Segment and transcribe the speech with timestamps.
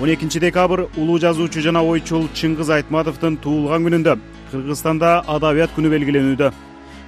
[0.00, 4.14] он экинчи декабрь улуу жазуучу жана ойчул чыңгыз айтматовдун туулган күнүндө
[4.52, 6.52] кыргызстанда адабият күнү белгиленүүдө.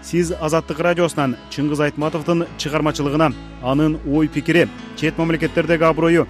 [0.02, 3.30] Сиз азаттык радиосунан чыңгыз айтматовдун чыгармачылыгына
[3.62, 4.66] анын ой пикири
[4.96, 6.26] чет мамлекеттердеги аброю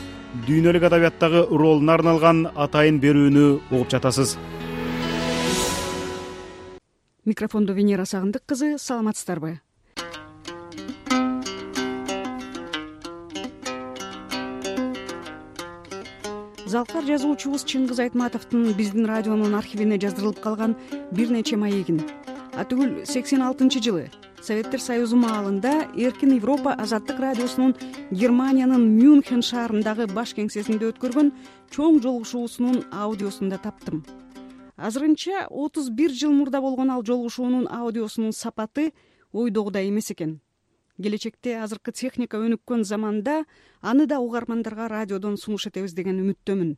[0.47, 4.37] дүйнөлүк адабияттагы ролуна арналган атайын берүүнү угуп жатасыз.
[7.25, 9.61] Микрофондо венера сагындык кызы саламатсыздарбы
[16.71, 20.77] залкар жазуучубуз чыңгыз айтматовдун биздин радионун архивине жаздырылып калган
[21.11, 21.99] бир нече маегин
[22.63, 24.05] атүгүл сексен алтынчы жылы
[24.41, 27.75] советтер союзу маалында эркин европа азаттык радиосунун
[28.11, 31.33] германиянын мюнхен шаарындагы баш кеңсесинде өткөргөн
[31.75, 34.05] чоң жолугушуусунун аудиосун да таптым.
[34.77, 38.93] Азырынча отуз бир жыл мурда болгон ал жолугушуунун аудиосунун сапаты
[39.33, 40.39] ойдогудай эмес экен
[41.03, 43.45] келечекте азыркы техника өнүккөн заманда
[43.81, 46.77] аны да угармандарга радиодон сунуш этебиз деген үмүттөмүн.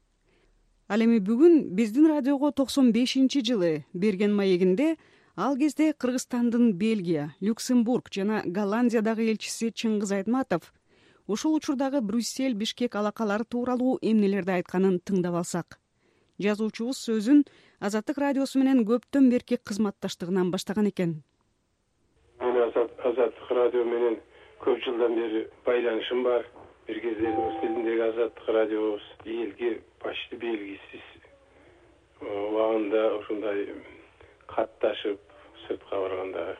[0.89, 4.97] Ал эми бүгүн биздин радиого токсон бешинчи жылы берген маегинде
[5.37, 10.73] ал кезде кыргызстандын бельгия люксембург жана голландиядагы элчиси чыңгыз айтматов
[11.27, 15.79] ошол учурдагы брюссель бишкек алакалары тууралуу эмнелерди айтканын тыңдап алсак.
[16.39, 17.45] Жазуучубуз сөзүн
[17.81, 21.23] азаттык радиосу менен көптөн берки кызматташтыгынан баштаган экен
[22.63, 24.19] азаттык радио менен
[24.61, 26.47] көп жылдан бери байланышым бар.
[26.87, 31.07] Бир кезде рус тилиндеги азаттык радиобуз элге почти белгисиз
[32.21, 33.67] убагында ушундай
[34.47, 35.21] катташып
[35.67, 36.57] сыртка барганда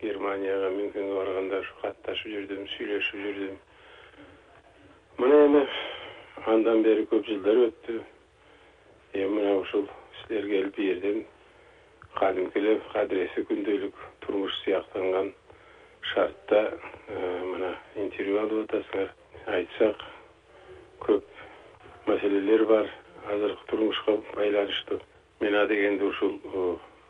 [0.00, 3.60] германияга мюнхенге барганда ушу катташып жүрдүм сүйлөшүп жүрдүм
[5.18, 5.66] мына эми
[6.54, 8.00] андан бери көп жылдар өттү.
[9.14, 9.88] Эми мына ушул
[10.24, 11.24] силер келип бул
[12.18, 15.32] кадимки эле адреси күндөлүк турмуш сыяктанган
[16.12, 16.60] шартта
[17.08, 19.10] э, мына интервью алып атасыңар.
[19.46, 20.04] Айтсак
[21.04, 21.24] көп
[22.06, 22.90] маселелер бар.
[23.30, 25.00] Азыркы турмушка байланыштуу.
[25.40, 26.38] Мен адегенде ушул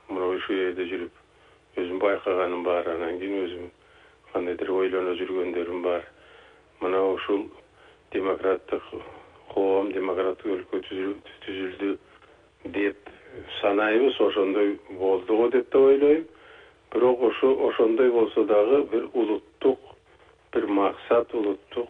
[0.09, 2.89] мына ушул жерде жүрүп өзүм байкаганым бар.
[2.95, 3.71] Анан кийин өзүм
[4.33, 6.07] кандайдыр ойлоно жүргөндөрүм бар.
[6.81, 7.49] Мына ушул
[8.13, 8.83] демократтык
[9.55, 11.97] коом демократтык өлкө түзүлдү
[12.77, 13.14] деп
[13.61, 16.27] санайбыз ошондой болду деп да ойлойм.
[16.93, 19.79] Бирок ошо ошондой болсо дагы бир улуттук
[20.53, 21.89] бир максат улуттук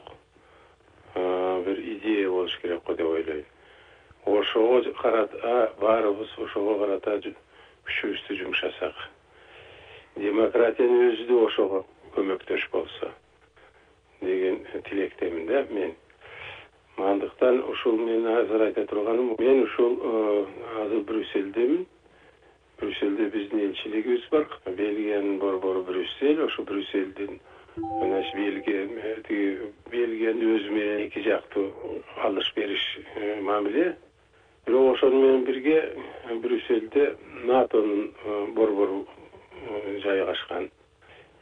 [1.14, 3.44] бир идея болуш керек го деп ойлойм.
[4.24, 7.20] Ошого карата баарыбыз ошого карата
[7.84, 8.94] күчүбүздү жумшасак.
[10.16, 11.84] Демократиянын өзү да ошого
[12.14, 13.10] көмөктөш болсо
[14.22, 15.94] деген тилектемин да мен
[16.96, 20.46] андыктан ушул мен азыр айта турганым мен ушул
[20.82, 21.86] азыр брюссельдемин.
[22.80, 24.46] Брюссельде биздин элчилигибиз бар.
[24.66, 26.42] Бельгиянын борбору брюссель.
[26.42, 27.40] Ошо брюссельдин
[27.76, 28.86] значит бельгия
[29.26, 31.72] тиги бельгиянын өзү менен эки жактуу
[32.22, 32.82] алыш бериш
[33.16, 33.96] э, мамиле.
[34.66, 35.96] Бирок ошону менен бирге
[36.42, 39.06] брюссельде натонун э, борбору
[39.68, 40.70] э, жайгашкан.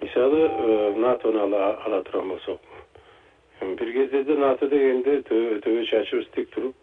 [0.01, 2.61] Мисалы натону ала турган болсок
[3.63, 6.75] бир кездерде нато дегенде төбө чачыбыз тик туруп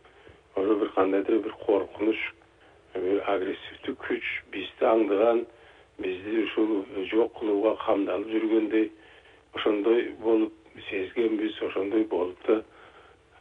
[0.56, 2.20] ошо бир кандайдыр бир коркунуч
[2.96, 5.46] бир агрессивдүү күч бизди аңдыган
[6.00, 8.90] бизди ушул жок кылууга камдалып жүргөндөй
[9.54, 10.54] ошондой болуп
[10.90, 12.64] сезгенбиз ошондой болуп да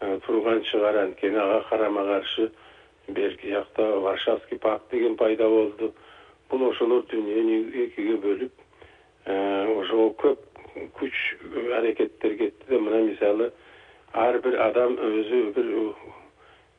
[0.00, 0.96] э, турган чыгар.
[0.96, 2.50] Анткени ага карама каршы
[3.08, 5.94] берки жакта варшавский пакт деген пайда болду.
[6.50, 8.52] Бул ошолор дүйнөнү экиге бөлүп
[9.26, 10.47] э, ошого көп
[10.98, 11.14] күч
[11.78, 13.50] аракеттер кетти да мына мисалы
[14.12, 15.70] ар бир адам өзү бир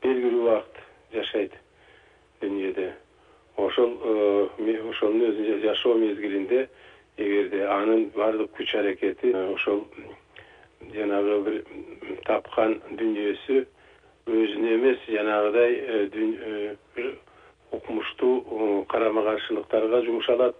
[0.04, 0.82] белгилүү убакыт
[1.14, 1.56] жашайт
[2.42, 2.90] дүйнөдө
[3.58, 6.68] ошол э, ошонун өзү жашоо мезгилинде
[7.18, 9.84] эгерде анын баардык күч аракети э, ошол
[10.94, 11.60] жанагы бир
[12.26, 13.66] тапкан дүйнөсү
[14.30, 17.12] өзүнө эмес жанагыдай э, бир
[17.72, 20.56] укмуштуу карама каршылыктарга жумшалат.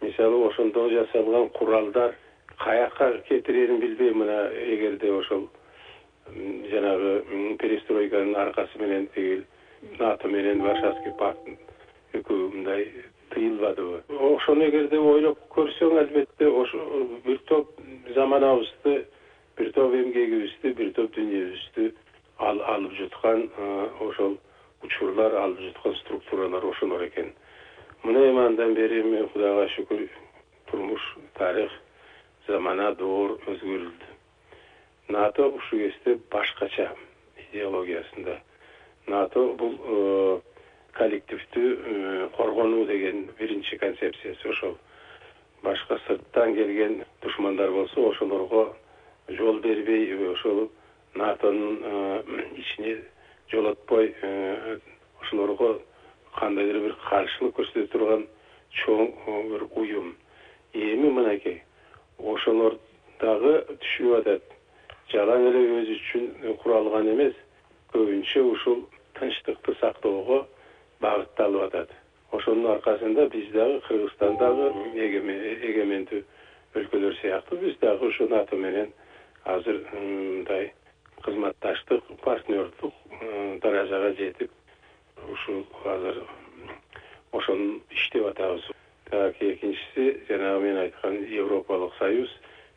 [0.00, 2.16] Мисалы ошондо жасалган куралдар
[2.64, 5.48] каяка кетирерин билбей мына эгерде ошол
[6.70, 9.42] жанагы перестройканын аркасы менен тиги
[9.98, 11.48] нато менен варшавский пакт
[12.12, 12.86] экөө мындай
[13.34, 16.86] тыйылбадыбы ошону эгерде ойлоп көрсөң албетте ошо
[17.26, 17.80] бир топ
[18.14, 19.04] заманабызды
[19.58, 21.92] бир топ эмгегибизди бир топ дүйнөбүздү
[22.38, 23.48] алып жуткан
[24.00, 24.36] ошол
[24.82, 27.32] учурлар алып жуткан структуралар ошолор экен.
[28.02, 30.06] Мына эми андан бери эми кудайга шүгүр
[30.70, 31.02] турмуш
[31.38, 31.72] тарых
[32.46, 34.08] замана доор өзгөрүлдү.
[35.12, 36.88] Нато ушул кезде башкача
[37.50, 38.38] идеологиясында.
[39.06, 40.40] Нато бул э,
[40.96, 44.48] коллективдүү э, коргонуу деген биринчи концепциясы.
[44.48, 44.76] Ошол
[45.62, 48.76] башка сырттан келген душмандар болсо ошолорго
[49.28, 50.70] жол бербей ошол
[51.14, 52.22] натонун э,
[52.56, 53.02] ичине
[53.50, 54.14] жоло укпай
[55.20, 55.80] ошолорго
[56.38, 58.26] кандайдыр бир каршылык көрсөтө турган
[58.84, 59.12] чоң
[59.50, 60.14] бир уюм.
[60.72, 61.62] Эми мынакей
[62.22, 62.78] ошолор
[63.20, 64.42] дагы түшүнүп атат.
[65.12, 67.34] Жалаң эле өзү үчүн куралган эмес
[67.92, 68.84] көбүнчө ушул
[69.18, 70.46] тынчтыкты сактоого
[71.04, 71.90] багытталып атат.
[72.32, 74.70] Ошонун аркасында биз дагы кыргызстан дагы
[75.06, 76.22] эгемендүү
[76.80, 78.92] өлкөлөр сыяктуу биз дагы ушул нато менен
[79.44, 80.72] азыр мындай
[81.22, 82.94] кызматташтык партнердук
[83.62, 84.50] даражага жетип
[85.30, 86.22] ушул азыр
[87.32, 88.70] ошону иштеп атабыз
[89.12, 92.30] так экинчиси жанагы мен айткан европалык союз.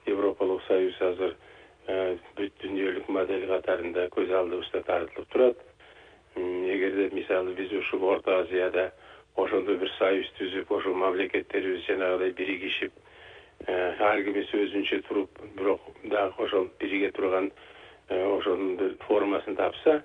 [0.06, 1.36] Европалык союз азыр
[1.88, 5.62] э, бүт дүйнөлүк модель катарында көз алдыбызда тартылып турат.
[6.36, 8.90] Эгерде мисалы биз ушул орто азияда
[9.40, 12.92] ошондой бир союз түзүп ошол мамлекеттерибиз жанагыдай биригишип
[13.68, 17.48] э, ар кимиси өзүнчө туруп бирок дагы ошол бириге турган
[18.10, 20.02] э, ошонун бир формасын тапса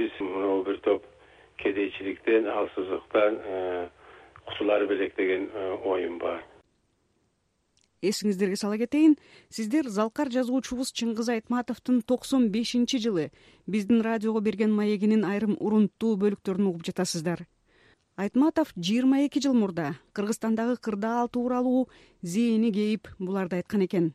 [0.00, 1.04] биз могу бир топ
[1.60, 3.40] кедейчиликтен алсыздыктан
[4.46, 6.44] кутулар белек деген э, оюм бар.
[8.02, 9.16] Эсиңиздерге сала кетейин
[9.48, 13.30] сиздер залкар жазуучубуз чыңгыз айтматовдун токсон бешинчи жылы
[13.66, 17.46] биздин радиого берген маегинин айрым урунттуу бөлүктөрүн угуп жатасыздар.
[18.16, 21.88] Айтматов жыйырма эки жыл мурда кыргызстандагы кырдаал тууралуу
[22.22, 24.12] зээни кейип буларды айткан экен.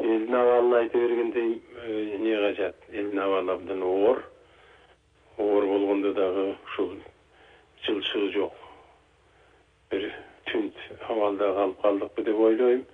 [0.00, 2.76] Элдин абалын айта бергендей э, эмне кажат?
[2.90, 4.24] Элдин абалы абдан оор.
[5.38, 6.96] Оор болгондо дагы ушул
[7.86, 8.52] жылчыгы жок
[9.90, 10.06] бир
[10.50, 10.76] түнт
[11.08, 12.84] абалда калып калдыкпы деп ойлойм.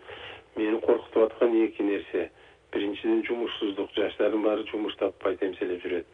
[0.56, 2.30] Мени коркутуп аткан эки нерсе.
[2.72, 3.90] Биринчиден жумушсуздук.
[3.96, 6.06] Жаштардын баары жумуш таппайт эмселеп жүрөт.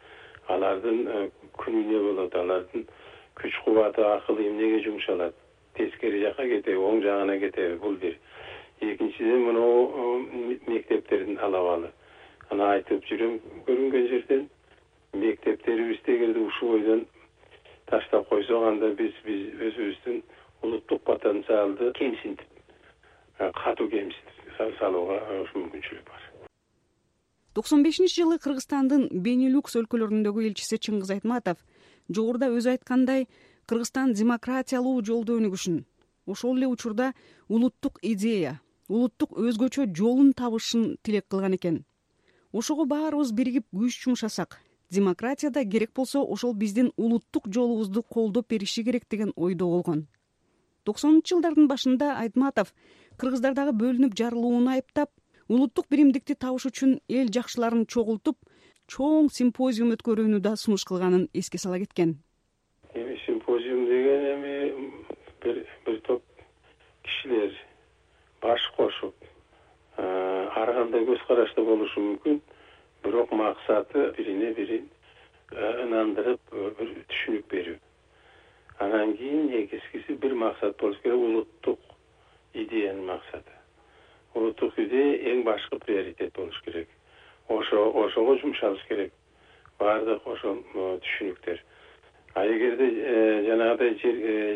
[0.51, 2.85] Алардын э, күнү эмне болот алардын
[3.39, 5.35] күч кубаты акылы эмнеге жумшалат
[5.77, 8.17] тескери жакка кетеби оң жагына кетеби бул бир.
[8.81, 11.93] Экинчиден мынабу э, мектептердин алабалы
[12.51, 14.47] аны айтып жүрөм көрүнгөн жерден.
[15.13, 17.05] Мектептерибизди эгерде ушул бойдон
[17.87, 20.23] таштап койсок анда биз биз өзүбүздүн
[20.63, 22.47] улуттук потенциалды кемсинтип
[23.59, 25.19] катуу кемсинтип салууга
[25.53, 26.49] мүмкүнчүлүк бар
[27.53, 31.63] токсон бешинчи жылы кыргызстандын бенилюкс өлкөлөрүндөгү элчиси чыңгыз айтматов
[32.09, 33.27] жогоруда өзү айткандай
[33.69, 35.81] кыргызстан демократиялуу жолду өнүгүшүн
[36.25, 37.13] ошол эле учурда
[37.49, 41.83] улуттук идея улуттук өзгөчө жолун табышын тилек кылган экен.
[42.51, 44.59] Ошого баарыбыз биригип күч жумшасак
[44.91, 50.07] демократияда керек болсо ошол биздин улуттук жолубузду колдоп бериши керек деген ойдо болгон
[50.87, 52.73] токсонунчу жылдардын башында айтматов
[53.21, 55.11] кыргыздардагы бөлүнүп жарылууну айыптап
[55.47, 58.37] улуттук биримдикти табыш үчүн эл жакшыларын чогултуп
[58.91, 62.17] чоң симпозиум өткөрүүнү да сунуш кылганын эске сала кеткен.
[62.93, 64.55] Эми симпозиум деген эми
[65.43, 66.23] бир бир топ
[67.03, 67.55] кишилер
[68.41, 69.15] баш кошуп
[69.97, 72.41] ар кандай көз карашта болушу мүмкүн.
[73.03, 74.85] Бирок максаты бирине бирин
[75.51, 77.79] э, ынандырып э, бир түшүнүк берүү
[78.79, 81.79] анан кийин негизгиси бир максат болуш керек улуттук
[82.53, 83.53] идеянын максаты.
[84.33, 86.87] Улуттук идея эң башкы приоритет болуш керек.
[87.47, 89.13] Ошо ошого жумшалыш керек.
[89.79, 91.59] Баардык ошол э, түшүнүктөр.
[92.33, 92.87] А эгерде
[93.47, 94.15] жанагыдай жер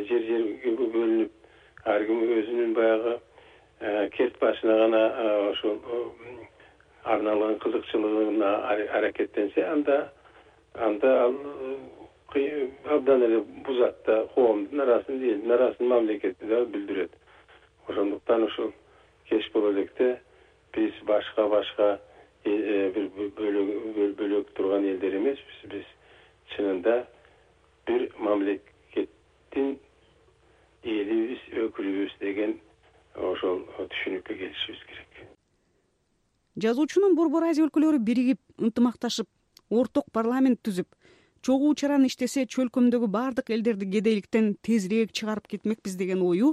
[0.10, 1.32] жер жерге бөлүнүп
[1.86, 3.20] ар ким өзүнүн баягы
[4.16, 5.02] керт башына гана
[5.52, 5.78] ошол
[7.04, 8.50] арналган кызыкчылыгына
[8.98, 10.12] аракеттенсе анда
[10.74, 11.36] анда ал
[12.36, 17.12] абдан эле бузат да коомдун арасын элдин арасын мамлекетти дагы бүлдүрөт
[17.88, 18.74] ошондуктан ушул
[19.30, 20.20] кеч боло электе
[20.74, 22.00] биз башка башка
[22.44, 25.86] э, э, бир бөлөк турган элдер эмеспиз биз
[26.56, 27.08] чынында
[27.88, 29.78] бир мамлекеттин
[30.84, 32.60] элибиз өкүлүбүз деген
[33.16, 35.26] ошол түшүнүккө келишибиз керек.
[36.58, 39.28] Жазуучунун борбор азия өлкөлөрү биригип ынтымакташып
[39.70, 40.88] орток парламент түзүп
[41.48, 46.50] чогуу чаран иштесе чөлкөмдөгү баардык элдерди кедейликтен тезирээк чыгарып кетмекпиз деген ою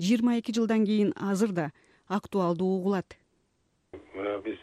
[0.00, 1.66] жыйырма эки жылдан кийин азыр да
[2.08, 3.18] актуалдуу угулат.
[4.14, 4.56] Мына биз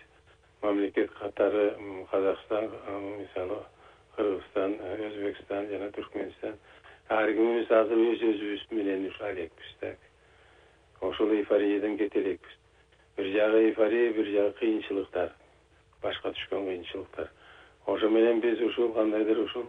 [0.63, 1.67] мамлекет катары
[2.09, 2.71] казакстан
[3.19, 3.59] мисалы
[4.15, 4.73] кыргызстан
[5.11, 6.57] өзбекстан жана түркмөнстан
[7.19, 9.99] ар кимибиз азыр өз өзүбүз менен ушу элекпиз так
[11.01, 12.57] ошол эйфориядан кете элекпиз
[13.17, 15.35] бир жагы эйфория бир жагы кыйынчылыктар.
[16.01, 17.29] Башка түшкөн кыйынчылыктар
[17.85, 19.65] ошо менен биз ушул кандайдыр ушул.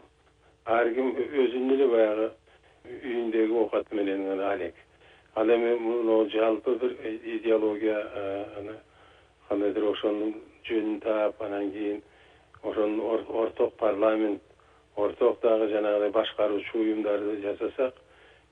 [0.64, 2.30] Ар ким өзүнүн эле баягы
[2.86, 4.74] үйүндөгү оокаты менен гана алек.
[5.34, 6.96] Ал эми могу жалпы бир
[7.36, 8.78] идеологияны
[9.48, 10.34] кандайдыр ошонун
[10.68, 12.02] жөнүн таап анан кийин
[12.62, 14.42] ошонун орток парламент
[14.96, 17.94] орток дагы жанагыдай башкаруучу уюмдарды жасасак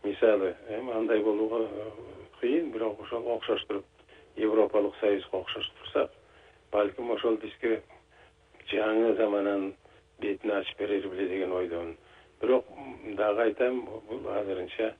[0.02, 1.66] мисалы эми андай болууга
[2.40, 3.84] кыйын бирок ошол окшоштуруп
[4.36, 6.10] европалык союзга окшоштурсак
[6.72, 7.82] балким ошол бизге
[8.70, 9.72] жаңы замананын
[10.20, 11.96] бетин ачып берер беле деген ойдомун.
[12.40, 12.66] Бирок
[13.16, 14.94] дагы айтам бул азырынча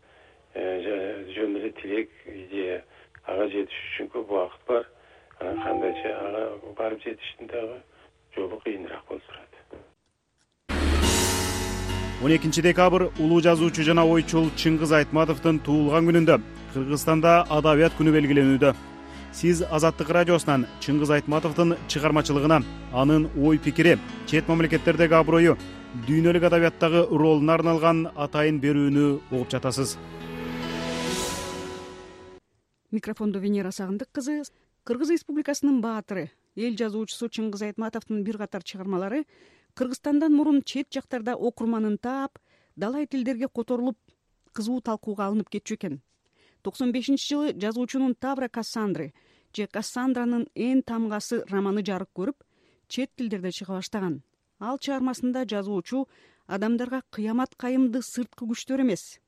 [0.55, 2.85] э, жөн эле тилек идея
[3.25, 4.87] ага жетиш үчүн көп убакыт бар.
[5.41, 7.83] Анан кандайча ага барып жетиштин дагы
[8.37, 9.55] жолу кыйыныраак болуп турат.
[12.23, 16.41] Он экинчи декабрь улуу жазуучу жана ойчул чыңгыз айтматовдун туулган күнүндө
[16.73, 18.73] кыргызстанда адабият күнү белгиленүүдө
[19.35, 22.61] сиз азаттык радиосунан чыңгыз айтматовдун чыгармачылыгына
[22.93, 23.99] анын ой пикири
[24.31, 25.57] чет мамлекеттердеги аброю
[26.07, 29.97] дүйнөлүк адабияттагы ролуна арналган атайын берүүнү угуп жатасыз.
[32.95, 34.43] Микрофондо венера сагындык кызы
[34.87, 39.25] кыргыз республикасынын баатыры эл жазуучусу чыңгыз айтматовдун бир катар чыгармалары
[39.75, 42.39] кыргызстандан мурун чет жактарда окурманын таап
[42.77, 43.99] далай тилдерге которулуп
[44.53, 46.03] кызуу талкууга алынып кетчү экен.
[46.63, 49.13] Токсон бешинчи жылы жазуучунун тавра кассандры
[49.57, 52.45] же кассандранын эн тамгасы романы жарык көрүп
[52.89, 54.23] чет тилдерде чыга баштаган.
[54.61, 56.07] Ал чыгармасында жазуучу
[56.47, 59.21] адамдарга кыямат кайымды сырткы күчтөр эмес.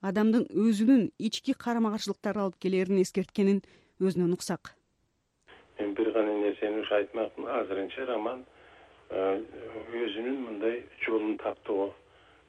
[0.00, 3.62] Адамдын өзүнүн ички карама каршылыктары алып келерин эскерткенин
[4.00, 4.74] өзүнөн уксак.
[5.78, 8.44] Мен бир гана нерсени ушу айтмакмын азырынча роман
[9.12, 9.38] Э,
[9.94, 11.90] өзүнүн мындай жолун таптыго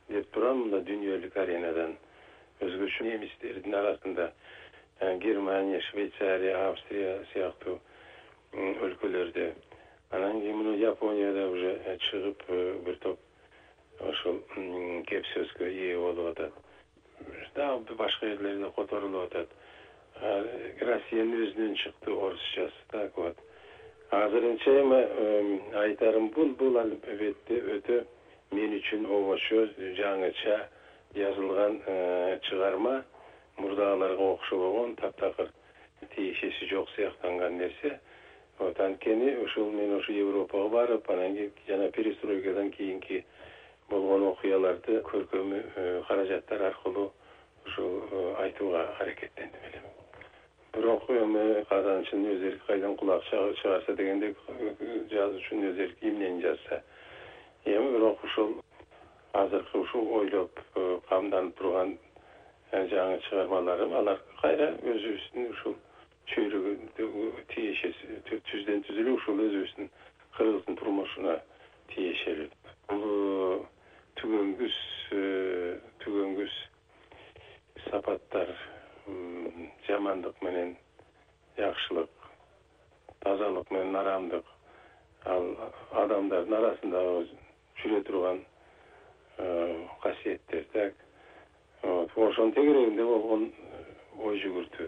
[0.08, 0.64] деп турам.
[0.64, 1.92] Мындай дүйнөлүк аренадан
[2.64, 4.30] өзгөчө немистердин арасында
[5.00, 7.80] германия швейцария австрия сыяктуу
[8.54, 9.54] өлкөлөрдө.
[10.12, 12.44] Анан кийин мына японияда уже э, чыгып
[12.86, 13.20] бир топ
[14.00, 14.40] ошол
[15.08, 16.54] кеп сөзгө ээ болуп атат.
[17.56, 19.50] Дагы башка жерлерде которулуп атат.
[20.80, 23.36] Россиянын өзүнөн чыкты орусчасы так вот.
[24.12, 28.06] Азырынча эми айтарым бул бул албетте өтө.
[28.52, 29.66] Мен үчүн обочо
[30.00, 30.62] жаңыча
[31.16, 33.04] жазылган э, чыгарма
[33.58, 35.52] мурдагыларга окшобогон таптакыр
[36.16, 38.00] тиешеси жок сыяктанган нерсе.
[38.58, 43.26] Вот анткени ушул мен ушу европага барып анан кийин жана перестройкадан кийинки
[43.90, 47.12] болгон окуяларды көркөм э, каражаттар аркылуу
[47.66, 49.86] ушул э, айтууга аракеттендим элем
[50.76, 54.36] бирок эми казанчынын өз эрки кайдан кулак чыгарса дегендей
[55.12, 56.84] жазуучунун өз эрки эмнени жазса?
[57.66, 58.64] Эми бирок ушул
[59.34, 62.15] азыркы ушул ойлоп э, камданып турган э,
[62.92, 65.76] жаңы чыгармаларым алар кайра өзүбүздүн ушул
[66.32, 69.90] чөйрөгө тиешеси түздөн түз эле ушул өзүбүздүн
[70.38, 71.36] кыргыздын турмушуна
[71.94, 72.50] тиешелүү.
[72.90, 73.66] Бул
[74.22, 74.80] түгөнгүс
[75.16, 75.22] э,
[76.04, 76.58] түгөнгүс
[77.86, 78.52] сапаттар
[79.88, 80.76] жамандык менен
[81.60, 82.28] жакшылык
[83.24, 84.52] тазалык менен нарамдык.
[85.26, 85.48] Ал
[86.04, 87.26] адамдардын арасындагы
[87.82, 88.44] жүрө турган
[89.38, 89.48] э,
[90.04, 91.05] касиеттер так
[91.86, 93.84] ошонун тегерегинде болгон э,
[94.20, 94.88] ой жүгүртүү.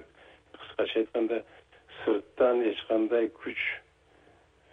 [0.57, 1.41] Кыскача айтканда
[2.03, 3.57] сырттан эч кандай күч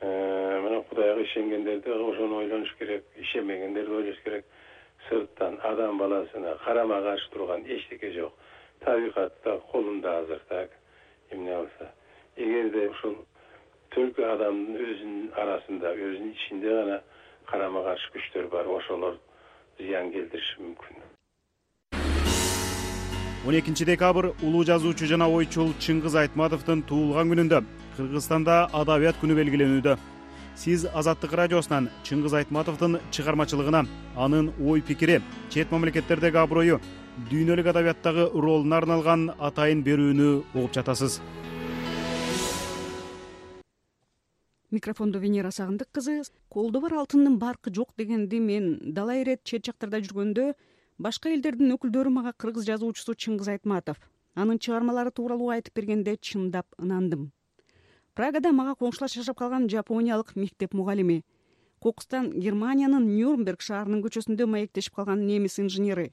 [0.01, 4.45] э, мына кудайга ишенгендер да ошону ойлонуш керек ишенбегендер да ойлош керек.
[5.09, 8.33] Сырттан адам баласына карама каршы турган эчтеке жок.
[8.81, 10.71] Табигатта колунда азыр так
[11.31, 11.93] эмне кылса
[12.37, 13.17] эгерде ушул
[13.95, 17.01] только адамдын өзүнүн арасында өзүнүн ичинде гана
[17.51, 19.21] карама каршы күчтөр бар ошолор
[19.79, 21.14] зыян келтириши мүмкүн
[23.47, 27.59] он экинчи декабрь улуу жазуучу жана ойчул чыңгыз айтматовдун туулган күнүндө
[27.97, 29.99] кыргызстанда адабият күнү белгиленүүдө.
[30.57, 33.85] Сиз азаттык радиосунан чыңгыз айтматовдун чыгармачылыгына
[34.17, 35.21] анын ой пикири
[35.51, 36.81] чет мамлекеттердеги аброю
[37.31, 41.21] дүйнөлүк адабияттагы ролуна арналган атайын берүүнү угуп жатасыз.
[44.71, 50.01] Микрофондо венера сагындык кызы колдо бар алтындын баркы жок дегенди мен далай ирет чет жактарда
[50.01, 50.55] жүргөндө
[50.99, 53.97] башка элдердин өкүлдөрү мага кыргыз жазуучусу чыңгыз айтматов.
[54.35, 57.33] Анын чыгармалары тууралуу айтып бергенде чындап ынандым
[58.15, 61.23] прагада мага коңшулаш жашап калган жапониялык мектеп мугалими.
[61.83, 66.13] Кокустан германиянын нюрнберг шаарынын көчөсүндө маектешип калган немис инженери.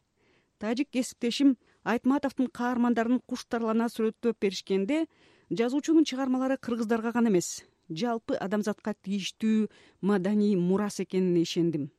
[0.59, 5.05] Тажик кесиптешим айтматовдун каармандарын куштарлана сүрөттөп беришкенде
[5.49, 9.69] жазуучунун чыгармалары кыргыздарга гана эмес жалпы адамзатка тийиштүү
[10.01, 11.89] маданий мурас экенине ишендим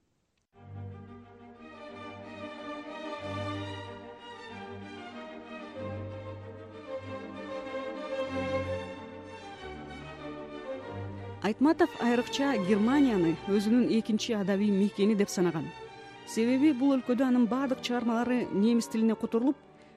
[11.42, 15.64] айтматов айрыкча германияны өзүнүн экинчи адабий мекени деп санаган.
[16.30, 19.56] Себеби бул өлкөдө анын баардык чыгармалары немис тилине которулуп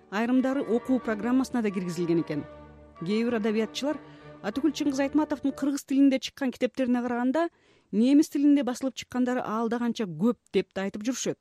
[0.09, 2.41] айрымдары окуу программасына да киргизилген экен.
[3.05, 3.99] Кээ бир адабиятчылар
[4.41, 7.49] атүгүл чыңгыз айтматовдун кыргыз тилинде чыккан китептерине караганда
[7.91, 11.37] немис тилинде басылып чыккандары алда канча көп деп да айтып жүрүшөт.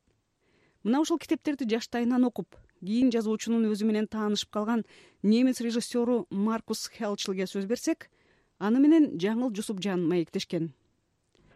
[0.83, 2.53] Мына ушул китептерди жаштайынан окуп
[2.85, 4.85] кийин жазуучунун өзү менен таанышып калган
[5.23, 8.11] немис режиссеру маркус хелчлге сөз берсек
[8.59, 10.71] аны менен жаңыл жусупжан маектешкен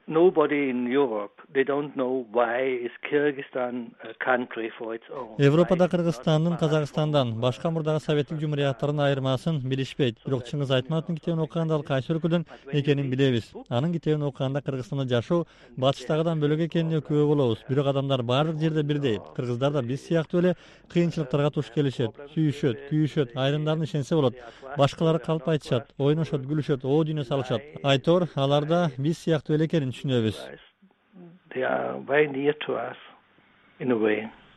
[0.10, 5.36] nobody in Europe they don't know why is Kyrgyzstan a country for its own.
[5.40, 10.20] Европада Кыргызстандын Казакстандан башка мурдагы советтик жумурияттардын айырмасын билишпейт.
[10.26, 13.52] Бирок Чыңгыз Айтматовдун китебин окуганда ал кайсы өлкөдөн экенин билебиз.
[13.70, 15.46] Анын китебин окуганда Кыргызстанда жашоо
[15.78, 17.64] батыштагыдан бөлөк экенине күбө болобуз.
[17.70, 19.20] Бирок адамдар баардык жерде бирдей.
[19.36, 20.56] Кыргыздар да биз сыяктуу эле
[20.94, 24.36] кыйынчылыктарга туш келишет, сүйүшөт, күйүшөт, айрымдарын ишенсе болот.
[24.78, 27.62] Башкалары калп айтышат, ойношот, күлүшөт, оо дүйнө салышат.
[27.84, 30.38] Айтор алар да биз сыяктуу эле экенин түшүнөбүз?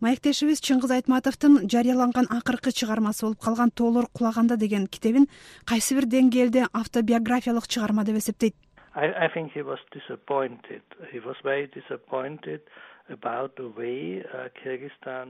[0.03, 5.29] Маектешибиз чыңгыз айтматовдун жарыяланган акыркы чыгармасы болуп калган тоолор кулаганда деген китебин
[5.65, 8.55] кайсы бир деңгээлде автобиографиялык чыгарма деп эсептейт?
[8.95, 9.15] Uh,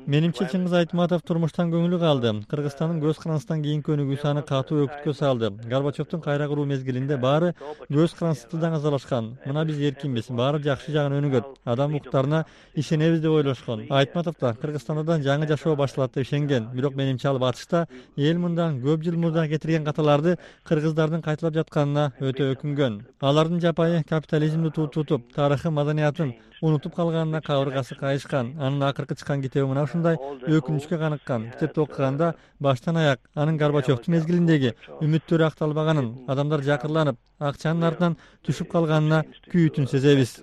[0.07, 2.33] менимче чыңгыз айтматов турмуштан көңүлү калды.
[2.50, 5.50] кыргызстандын көз карандысынан кийинки өнүгүүсү аны катуу өкүткө салды.
[5.71, 7.55] Горбачевдун кайра куруу мезгилинде баары
[7.88, 10.29] көз карандысты даңазалашкан мына биз эркинбиз.
[10.31, 11.49] Баары жакшы жагына өнүгөт.
[11.64, 13.87] Адам укуктарына ишенебиз деп ойлошкон.
[13.88, 16.69] Айтматов да кыргызстанда да жаңы жашоо башталат деп ишенген.
[16.75, 17.87] Бирок менимче ал батышта
[18.17, 20.37] эл мындан көп жыл мурда кетирген каталарды
[20.69, 23.00] кыргыздардын кайталап жатканына өтө өкүнгөн.
[23.21, 28.57] Алардын жапайы капитализмди тутутуп тарыхы маданиятын унутуп калганына кабыргасы кайышкан.
[28.59, 31.50] Анын акыркы чыккан китеби мына ушундай өкүнүчкө каныккан.
[31.52, 38.16] Китепти окуганда баштан аяк анын горбачевдун мезгилиндеги үмүттөрү акталбаганын адамдар жакырланып акчанын артынан
[38.47, 40.42] түшүп калганына күйүүтүн сезебиз.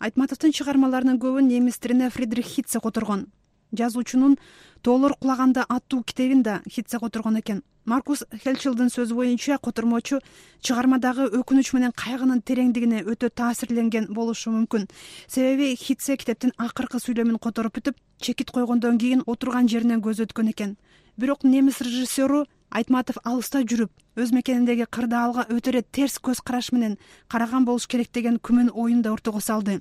[0.00, 3.26] айтматовдун чыгармаларынын көбүн немис тилине фридрих хитце которгон
[3.72, 4.38] жазуучунун
[4.84, 7.62] тоолор кулаганда аттуу китебин да хитце которгон экен.
[7.86, 10.18] Маркус хелчилдин сөзү боюнча котормочу
[10.60, 14.84] чыгармадагы өкүнүч менен кайгынын тереңдигине өтө таасирленген болушу мүмкүн.
[15.26, 20.76] Себеби хитсе китептин акыркы сүйлөмүн которуп бүтүп чекит койгондон кийин отурган жеринен көзү өткөн экен.
[21.16, 26.98] Бирок немис режиссеру айтматов алыста жүрүп өз мекениндеги кырдаалга өтө эле терс көз караш менен
[27.28, 29.80] караган болуш керек деген күмөн оюн да ортого салды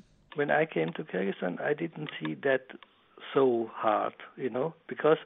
[3.33, 5.17] so hard you know because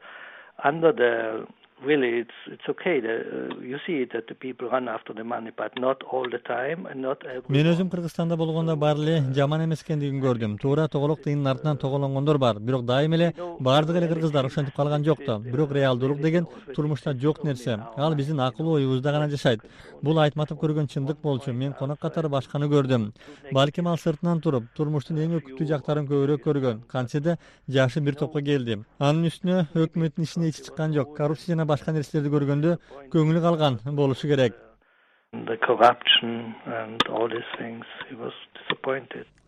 [0.63, 1.45] under the
[1.85, 5.77] really it's it's okay uh, you see that the people run after the money but
[5.77, 10.21] not all the time and not мен өзүм кыргызстанда болгондо баары эле жаман эмес экендигин
[10.21, 10.57] көрдүм.
[10.59, 12.59] Туура тоголок тыйындын артынан тоголонгондор бар.
[12.59, 17.43] Бирок дайыма эле баардык эле кыргыздар ошентип калган жок да бирок реалдуулук деген турмушта жок
[17.43, 17.79] нерсе.
[17.95, 19.61] Ал биздин акыл оюбузда гана жашайт.
[20.01, 21.53] Бул айтматов көргөн чындык болчу.
[21.53, 23.11] Мен конок катары башканы көрдүм.
[23.51, 26.81] Балким ал сыртынан туруп турмуштун эң өкүттүү жактарын көбүрөөк көргөн.
[26.87, 27.37] Кантсе да
[27.69, 28.79] жашы бир топко келди.
[28.99, 31.15] Анын үстүнө өкмөттүн ичине ичи чыккан жок.
[31.15, 32.77] Коррупция жана башка нерселерди көргөндө
[33.13, 34.55] көңүлү калган болушу керек.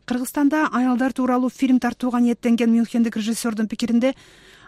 [0.10, 4.13] Кыргызстанда аялдар тууралуу фильм тартууга ниеттенген мюнхендик режиссердун пикиринде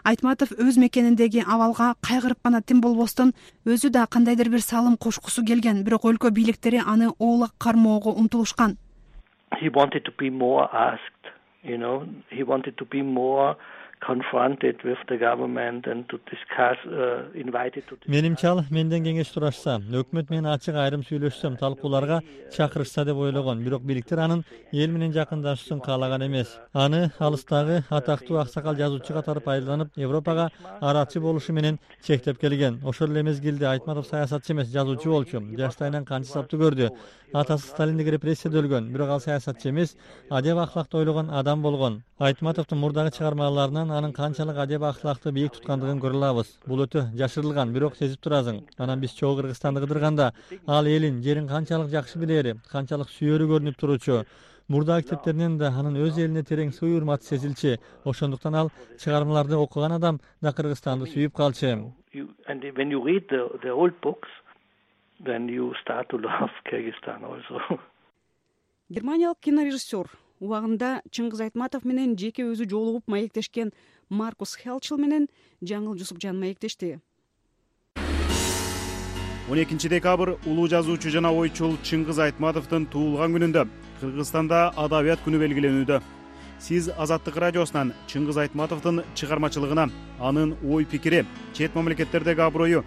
[0.04, 3.32] айтматов өз мекениндеги абалга кайгырып гана тим болбостон
[3.66, 8.76] өзү да кандайдыр бир салым кошкусу келген бирок өлкө бийликтери аны оолак кармоого умтулушкан
[18.10, 22.20] менимче ал менден кеңеш сурашса өкмөт менен ачык айрым сүйлөшсөм талкууларга
[22.56, 23.62] чакырышса деп ойлогон.
[23.62, 26.58] Бирок бийликтер анын эл менен жакындашуусун каалаган эмес.
[26.72, 32.80] Аны алыстагы атактуу аксакал жазуучу катары пайдаланып европага арачы болушу менен чектеп келген.
[32.84, 35.40] Ошол эле мезгилде айтматов саясатчы эмес жазуучу болчу.
[35.58, 36.90] Жаштайынан канча саптуу көрдү.
[37.32, 38.92] Атасы сталиндик репрессияда өлгөн.
[38.92, 39.96] Бирок ал саясатчы эмес
[40.30, 46.20] адеп ахлакты ойлогон адам болгон айтматовдун мурдагы чыгармаларынан анын канчалык адеп ахлакты бийик туткандыгын көрө
[46.20, 50.28] алабыз бул өтө жашырылган бирок сезип турасың анан биз чогуу кыргызстанды кыдырганда
[50.68, 54.20] ал элин жерин канчалык жакшы билери канчалык сүйөрү көрүнүп турчу
[54.68, 58.70] мурдагы китептеринен да анын өз элине терең сый урматы сезилчү ошондуктан ал
[59.02, 61.74] чыгармаларды окуган адам да кыргызстанды сүйүп калчу
[68.94, 70.06] германиялык кинорежиссер
[70.42, 73.70] убагында чыңгыз айтматов менен жеке өзү жолугуп маектешкен
[74.10, 75.28] маркус хелчил менен
[75.62, 76.98] жаңыл жусупжан маектешти.
[79.50, 83.66] он экинчи декабрь улуу жазуучу жана ойчул чыңгыз айтматовдун туулган күнүндө
[84.00, 86.00] кыргызстанда адабият күнү белгиленүүдө.
[86.58, 92.84] Сиз азаттык радиосунан чыңгыз айтматовдун чыгармачылыгына анын ой пикири чет мамлекеттердеги аброю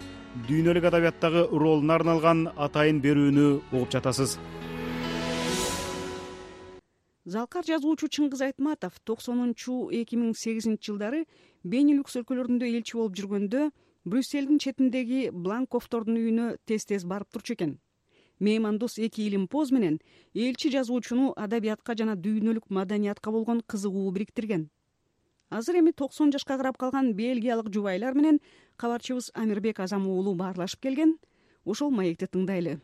[0.48, 4.38] дүйнөлүк адабияттагы ролуна арналган атайын берүүнү угуп жатасыз
[7.26, 11.24] залкар жазуучу чыңгыз айтматов токсонунчу эки миң сегизинчи жылдары
[11.66, 13.64] бенилюкс өлкөлөрүндө элчи болуп жүргөндө
[14.06, 17.76] брюссельдин четиндеги бланковтордун үйүнө тез тез барып турчу экен.
[18.38, 19.98] Меймандос эки илимпоз менен
[20.34, 24.68] элчи жазуучуну адабиятка жана дүйнөлүк маданиятка болгон кызыгуу бириктирген
[25.50, 28.40] азыр эми токсон жашка карап калган бельгиялык жубайлар менен
[28.76, 31.18] кабарчыбыз амирбек азам уулу баарлашып келген.
[31.64, 32.80] Ошол маекти тыңдайлы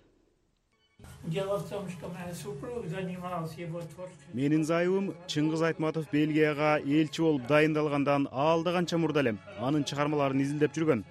[1.25, 4.33] дело в том что моя супруга занималась его творчеством.
[4.33, 10.75] Менин зайыбым чыңгыз айтматов бельгияга элчи болуп дайындалгандан алда канча мурда эле анын чыгармаларын изилдеп
[10.75, 11.05] жүргөн.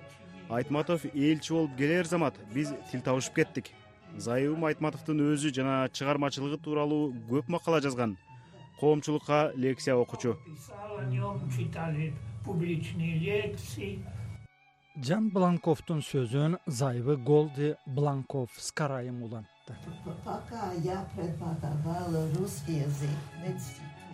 [0.50, 3.72] Айтматов элчи болуп келер замат биз тил табышып кеттик.
[4.18, 8.18] Зайыбым айтматовдун өзү жана чыгармачылыгы тууралуу көп макала жазган.
[8.80, 14.04] Коомчулукка лекция окучу писал о нем читали публичные лекции.
[14.98, 19.61] Жан бланковдун сөзүн зайыбы голди бланков скарайым улантты
[20.24, 23.10] пока я преподавала русский язык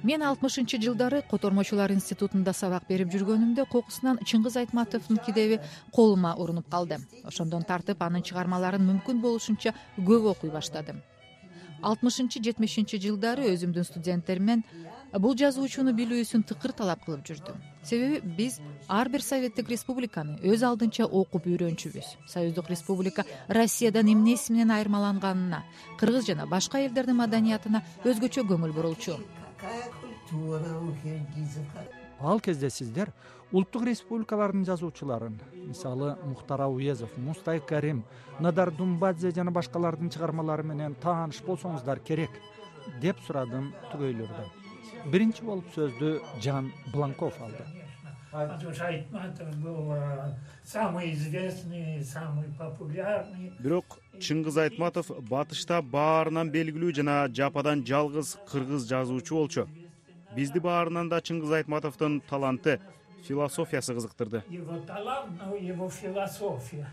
[0.04, 5.60] мен алтымышынчы жылдары котормочулар институтунда сабак берип жүргөнүмдө кокусунан чыңгыз айтматовдун китеби
[5.91, 7.00] колума урунуп калды.
[7.26, 11.02] Ошондон тартып анын чыгармаларын мүмкүн болушунча көп окуй баштадым.
[11.82, 14.63] Алтымышынчы жетимишинчи жылдары өзүмдүн студенттериммен
[15.15, 17.62] бул жазуучуну билүүсүн тыкыр талап кылып жүрдүм.
[17.84, 22.17] Себеби биз ар бир советтик республиканы өз алдынча окуп үйрөнчүбүз.
[22.28, 25.63] Союздук республика россиядан эмнеси менен айырмаланганына
[26.00, 29.17] кыргыз жана башка элдердин маданиятына өзгөчө көңүл бурулчу.
[32.20, 33.13] Ал кезде сиздер
[33.52, 35.39] улуттук республикалардын жазуучуларын
[35.70, 38.04] мисалы мухтар ауезов мустай карим
[38.39, 42.41] надар думбадзе жана башкалардын чыгармалары менен тааныш болсоңуздар керек
[43.02, 44.57] деп сурадым түгөйлөрдөн
[45.12, 47.63] биринчи болуп сөздү жан бланков алды.
[50.63, 53.54] Самый известный самый популярный.
[53.60, 59.67] Бирок чыңгыз айтматов батышта баарынан белгилүү жана жападан жалгыз кыргыз жазуучу болчу.
[60.36, 62.80] Бизди баарынан да чыңгыз айтматовдун таланты
[63.24, 64.43] философиясы кызыктырды.
[64.50, 66.88] Его талант но его философия.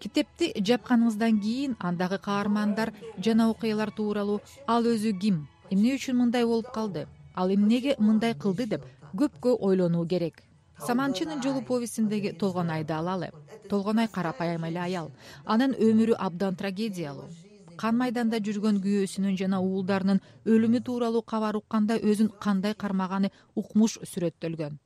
[0.00, 5.48] Китепти жапканыңыздан кийин андагы каармандар жана окуялар тууралуу ал өзү ким?
[5.70, 10.42] Эмне үчүн мындай болуп калды ал эмнеге мындай кылды деп көпкө ойлонуу керек.
[10.86, 13.30] Саманчынын жолу повестиндеги толгонайды алалы
[13.70, 15.10] толгонай карапайым эле аял.
[15.44, 17.28] Анын өмүрү абдан трагедиялуу.
[17.76, 24.78] Кан майданда жүргөн күйөөсүнүн жана уулдарынын өлүмү тууралуу кабар укканда өзүн кандай кармаганы укмуш сүрөттөлгөн.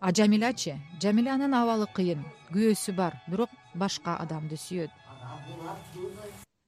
[0.00, 4.90] А жамилячы жамилянын абалы кыйын күйөөсү бар бирок башка адамды сүйөт.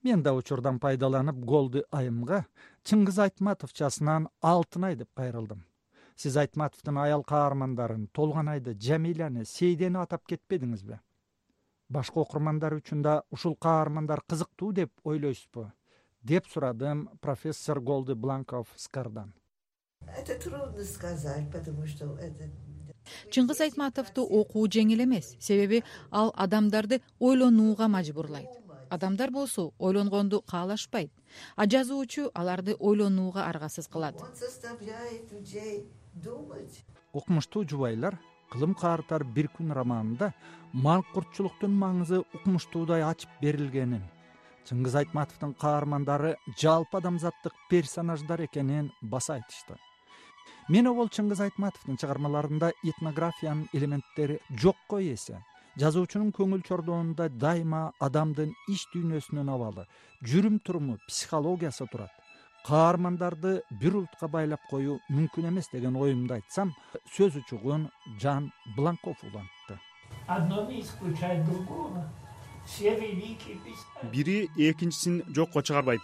[0.02, 2.44] Мен да учурдан пайдаланып голду айымга
[2.84, 5.64] чыңгыз айтматовчасынан алтын ай деп кайрылдым.
[6.16, 10.98] Сиз айтматовдун аял каармандарын толгонайды жамиляны сейдени атап кетпедиңизби?
[11.88, 15.70] Башка окурмандар үчүн да ушул каармандар кызыктуу деп ойлойсузбу?
[16.22, 19.32] Деп сурадым профессор голди бланков скардан.
[20.06, 22.50] Это трудно сказать потому что это
[23.30, 25.36] чыңгыз айтматовду окуу жеңил эмес.
[25.40, 31.10] Себеби ал адамдарды ойлонууга мажбурлайт адамдар болсо ойлонгонду каалашпайт.
[31.56, 34.16] А жазуучу аларды ойлонууга аргасыз кылат.
[34.20, 36.84] Он заставляет людей думать.
[37.12, 38.18] Укмуштуу жубайлар
[38.50, 40.32] кылым каартар бир күн романында
[40.72, 44.02] манкуртчулуктун маңызы укмуштуудай ачып берилгенин
[44.68, 49.78] чыңгыз айтматовдун каармандары жалпы адамзаттык персонаждар экенин баса айтышты.
[50.68, 55.40] Мен обол чыңгыз айтматовдун чыгармаларында этнографиянын элементтери жокко эсе
[55.78, 59.86] жазуучунун көңүл чордоонунда дайыма адамдын ич дүйнөсүнүн абалы
[60.26, 62.10] жүрүм туруму психологиясы турат.
[62.66, 66.74] Каармандарды бир улутка байлап коюу мүмкүн эмес деген оюмду айтсам
[67.14, 67.88] сөз учугун
[68.20, 69.78] жан бланков улантты.
[70.26, 72.04] Одно не исключает другого.
[72.66, 76.02] Все великие писатели бири экинчисин жокко чыгарбайт.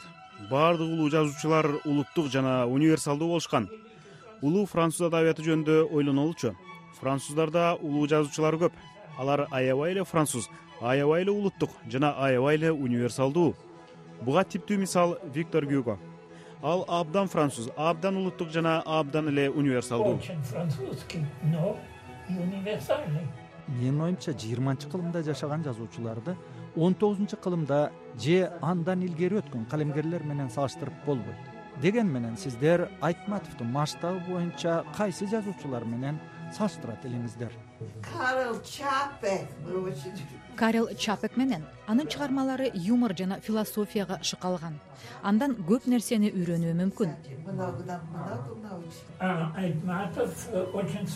[0.51, 3.69] Баардык улуу жазуучулар улуттук жана универсалдуу болушкан.
[4.43, 6.55] Улуу француз адабияты жөнүндө ойлонолучу
[7.01, 8.73] француздарда улуу жазуучулар көп
[9.19, 10.49] алар аябай эле француз
[10.81, 13.55] аябай эле улуттук жана аябай эле универсалдуу.
[14.21, 15.99] Буга типтүү мисал виктор гюго.
[16.63, 20.17] Ал абдан француз абдан улуттук жана абдан эле универсалдуу.
[20.17, 21.77] Очень французский но
[22.29, 23.27] и универсальный.
[23.69, 26.37] Менин оюмча жыйырманчы кылымда жашаган жазуучуларды
[26.77, 31.37] он тогузунчу кылымда же андан илгери өткөн калемгерлер менен салыштырып болбойт.
[31.83, 36.21] Дегени менен сиздер айтматовдун масштабы боюнча кайсы жазуучулар менен
[36.57, 37.53] салыштырат элеңиздер
[38.03, 40.13] карл чапек мы очень
[40.57, 44.81] карел чапек менен анын чыгармалары юмор жана философияга шыкалган.
[45.23, 47.13] Андан көп нерсени үйрөнүү мүмкүн.
[47.47, 51.07] Много нам много научил а айтматов э, очень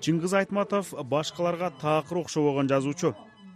[0.00, 3.14] чыңгыз айтматов башкаларга такыр окшобогон жазуучу.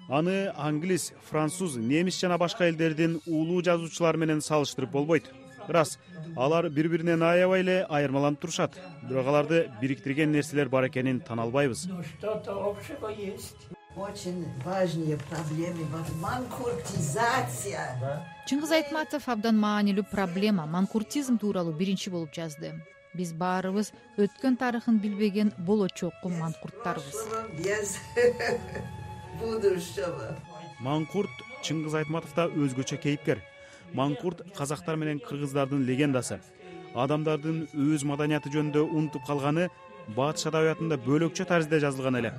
[0.09, 5.33] Аны англис француз немис жана башка элдердин улуу жазуучулары менен салыштырып болбойт
[5.69, 5.99] ырас
[6.37, 8.81] алар бири биринен аябай эле айырмаланып турушат.
[9.03, 11.87] Бирок аларды бириктирген нерселер бар экенин тана албайбыз.
[11.87, 13.57] Но что то общего есть.
[13.97, 15.87] Очень важные проблемы
[16.21, 18.23] манкуртизация.
[18.47, 20.67] Чыңгыз айтматов абдан маанилүү проблема.
[20.67, 22.75] Манкуртизм тууралуу биринчи болуп жазды.
[23.15, 27.27] Биз баарыбыз өткөн тарыхын билбеген болочокку манкурттарбыз
[27.59, 27.99] без
[29.41, 30.37] будущего.
[30.79, 33.41] Маңкурт чыңгыз айтматов да өзгөчө кейипкер
[33.95, 36.41] маңкурт казактар менен кыргыздардын легендасы.
[36.95, 39.69] Адамдардын өз маданияты жөнүндө унутуп калганы
[40.17, 42.33] батыш адабиятында бөлөкчө тарзде жазылган эле.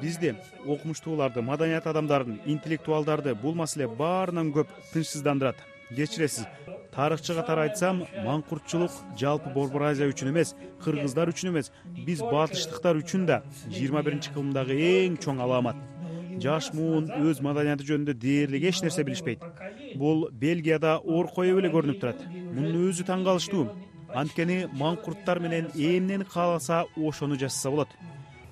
[0.00, 0.34] Бизди
[0.66, 5.56] окумуштууларды маданият адамдарын интеллектуалдарды бул маселе баарынан көп тынчсыздандырат.
[5.88, 6.46] Кечиресиз
[6.92, 10.54] тарыхчы катары айтсам маңкуртчулук жалпы борбор азия үчүн эмес
[10.84, 11.72] кыргыздар үчүн эмес.
[12.06, 15.76] Биз батыштыктар үчүн да жыйырма биринчи кылымдагы эң чоң аламат
[16.42, 19.42] жаш муун өз маданияты жөнүндө дээрлик эч нерсе билишпейт.
[19.96, 22.22] Бул бельгияда ор коюп эле көрүнүп турат.
[22.28, 23.68] Мунун өзү таң калыштуу
[24.14, 27.88] анткени маңкурттар менен эмнени кааласа ошону жасаса болот.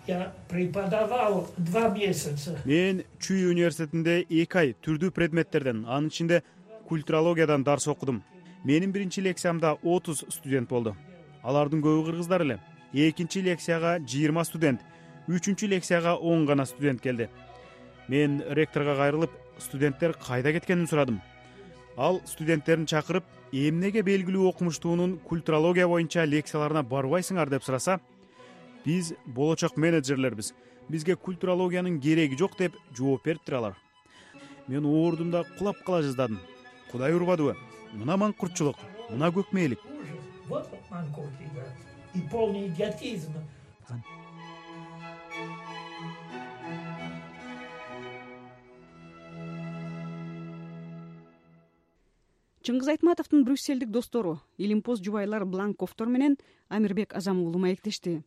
[0.07, 2.59] Я преподавал два месяца.
[2.64, 6.42] Мен чүй университетинде эки ай түрдүү предметтерден анын ичинде
[6.88, 8.23] культурологиядан дарс окудум.
[8.64, 10.97] Менин биринчи лекциямда отуз студент болду.
[11.42, 12.61] Алардын көбү кыргыздар эле.
[12.92, 14.81] Экинчи лекцияга жыйырма студент
[15.29, 17.29] үчүнчү лекцияга он гана студент келди
[18.09, 21.21] мен ректорго кайрылып студенттер кайда кеткенин сурадым.
[21.97, 28.01] Ал студенттерин чакырып эмнеге белгилүү окумуштуунун культурология боюнча лекцияларына барбайсыңар деп сураса
[28.85, 30.55] биз болочок менеджерлербиз.
[30.88, 33.77] Бизге культурологиянын кереги жок деп жооп бериптир алар.
[34.69, 36.40] Мен оорудум да кулап кала жаздадым.
[36.90, 37.57] Кудай урбадыбы?
[37.93, 38.77] Мына маңкуртчулук
[39.11, 39.81] мына көкмээлик
[40.49, 41.33] вот маңкурт
[42.14, 43.33] и полный идиотизм
[52.64, 58.22] чыңгыз айтматовдун брюссельдик достору илимпоз жубайлар бланковтор менен амирбек азам уулу маектешти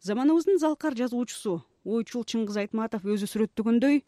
[0.00, 4.04] заманыбыздын залкар жазуучусу ойчул чыңгыз айтматов өзү сүрөттөгөндөй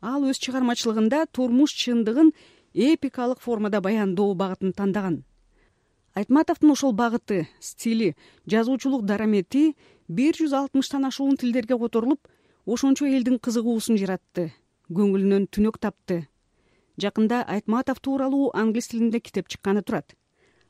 [0.00, 2.32] ал өз чыгармачылыгында турмуш чындыгын
[2.74, 5.24] эпикалык формада баяндоо багытын тандаган.
[6.14, 8.16] Айтматовдун ошол багыты стили
[8.46, 9.76] жазуучулук дарамети
[10.08, 12.28] бир жүз алтымыштан ашуун тилдерге которулуп
[12.66, 14.52] ошончо элдин кызыгуусун жаратты
[14.90, 16.26] көңүлүнөн түнөк тапты
[17.02, 20.14] жакында айтматов тууралуу англис тилинде китеп чыкканы турат.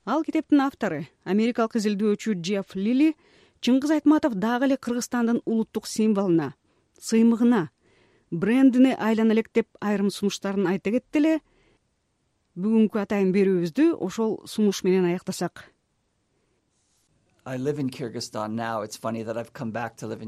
[0.06, 3.14] Ал китептин автору америкалык изилдөөчү джефф лили
[3.60, 6.54] чыңгыз айтматов дагы эле кыргызстандын улуттук символуна
[7.00, 7.68] сыймыгына
[8.30, 11.34] брендине айлана элек деп айрым сунуштарын айта кетти эле.
[12.60, 15.64] Бүгүнкү атайын берүүбүздү ошол сунуш менен аяктасак.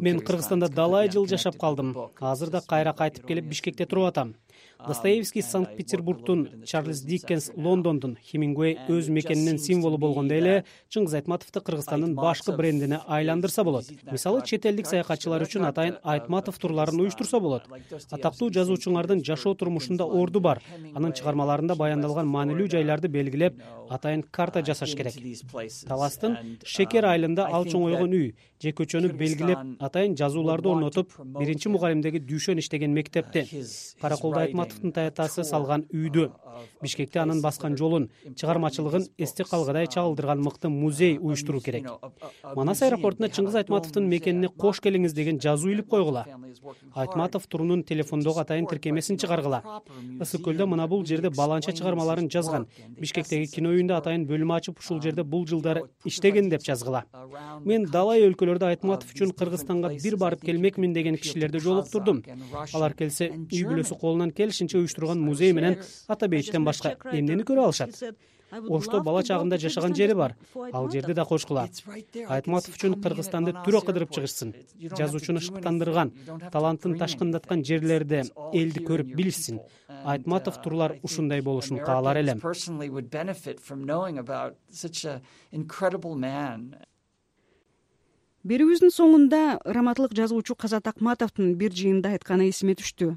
[0.02, 1.94] Мен кыргызстанда далай жыл жашап калдым.
[2.20, 4.34] азыр да кайра кайтып келип бишкекте туруп атам
[4.86, 12.14] достоевский санкт петербургтун чарльз диккенс лондондун хемингуэй өз мекенинин символу болгондой эле чыңгыз айтматовду кыргызстандын
[12.14, 17.68] башкы брендине айландырса болот мисалы чет элдик саякатчылар үчүн атайын айтматов турларын уюштурса болот
[18.10, 20.62] атактуу жазуучуңардын жашоо турмушунда орду бар
[20.94, 25.14] анын чыгармаларында баяндалган маанилүү жайларды белгилеп атайын карта жасаш керек
[25.88, 28.32] таластын шекер айылында ал чоңойгон үй
[28.62, 33.44] же көчөнү белгилеп атайын жазууларды орнотуп биринчи мугалимдеги дүйшөн иштеген мектепти
[34.01, 36.31] караколдо айтматовдун таятасы салган үйдү.
[36.83, 41.88] бишкекте анын баскан жолун чыгармачылыгын эсте калгыдай чагылдырган мыкты музей уюштуруу керек.
[42.55, 46.27] манас аэропортуна чыңгыз айтматовдун мекенине кош келиңиз деген жазуу илип койгула.
[46.94, 49.83] айтматов турунун телефондогу атайын тиркемесин чыгаргыла.
[50.20, 52.68] ысык көлдө мына бул жерде баланча чыгармаларын жазган.
[53.01, 57.05] бишкектеги кино үйүндө атайын бөлмө ачып ушул жерде бул жылдары иштеген деп жазгыла.
[57.64, 58.22] мен далай
[58.60, 62.22] айтматов үчүн кыргызстанга бир барып келмекмин деген кишилерди жолуктурдум
[62.74, 68.14] алар келсе үй бүлөсү колунан келишинче уюштурган музей менен ата бейиттен башка эмнени көрө алышат?
[68.52, 70.34] Ошто бала чагымда жашаган жери бар.
[70.72, 71.68] Ал жерди да кошкула.
[72.28, 74.52] Айтматов үчүн кыргызстанды түрө кыдырып чыгышсын.
[74.98, 76.12] Жазуучуну шыктандырган
[76.52, 79.62] талантын ташкындаткан жерлерди элди көрүп билишсин.
[80.04, 82.40] Айтматов турлар ушундай болушун каалар элем
[88.42, 93.12] берүүбүздүн соңунда раматылык жазуучу казат акматовдун бир жыйында айтканы эсиме түштү.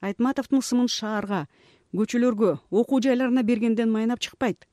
[0.00, 1.42] Айтматовдун сымын шаарга
[1.92, 4.64] көчөлөргө окуу жайларына бергенден майнап чыкпайт.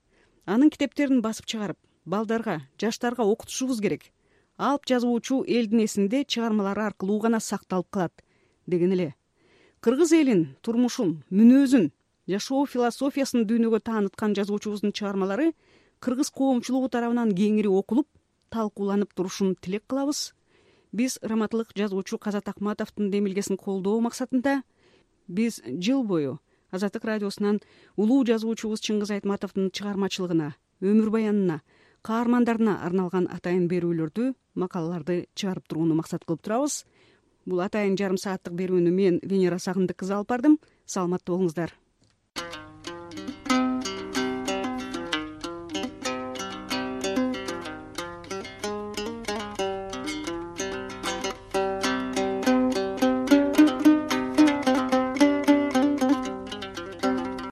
[0.45, 4.07] Анын китептерин басып чыгарып балдарга жаштарга окутушубуз керек.
[4.55, 8.23] Алп жазуучу элдин эсинде чыгармалары аркылуу гана сакталып калат
[8.67, 9.15] деген эле.
[9.81, 11.91] Кыргыз элин турмушун мүнөзүн
[12.31, 15.51] жашоо философиясын дүйнөгө тааныткан жазуучубуздун чыгармалары
[15.99, 18.07] кыргыз коомчулугу тарабынан кеңири окулуп
[18.53, 20.31] талкууланып турушун тилек кылабыз.
[20.93, 24.61] Биз раматылык жазуучу казат акматовдун демилгесин колдоо максатында
[25.27, 26.39] биз жыл бою
[26.73, 27.61] азаттык радиосунан
[27.97, 31.61] улуу жазуучубуз чыңгыз айтматовдун чыгармачылыгына өмүр баянына
[32.05, 36.83] каармандарына арналган атайын берүүлөрдү макалаларды чыгарып турууну максат кылып турабыз.
[37.45, 40.59] Бул атайын жарым сааттык берүүнү мен венера сагындык кызы алып бардым.
[40.85, 41.73] Саламатта болуңуздар